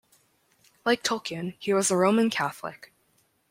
[0.83, 2.91] Like Tolkien, he was a Roman Catholic.